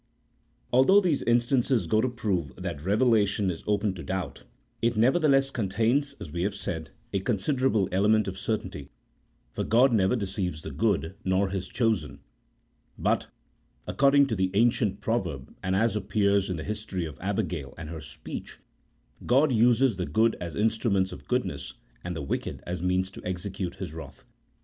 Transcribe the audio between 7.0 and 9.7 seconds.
a considerable element of certainty, for